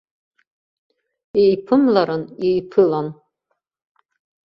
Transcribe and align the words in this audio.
Еиԥымларан 1.43 2.23
иеиԥылан. 2.43 3.07